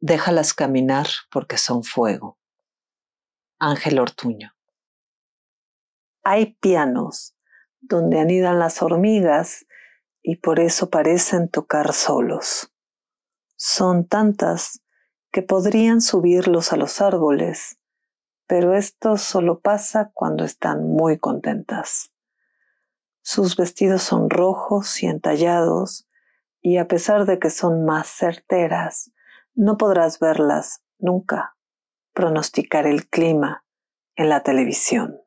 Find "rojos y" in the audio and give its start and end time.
24.30-25.06